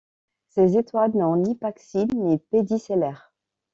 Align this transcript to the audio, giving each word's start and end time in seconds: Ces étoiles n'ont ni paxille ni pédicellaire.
Ces 0.47 0.77
étoiles 0.79 1.11
n'ont 1.15 1.35
ni 1.35 1.53
paxille 1.53 2.07
ni 2.15 2.39
pédicellaire. 2.39 3.31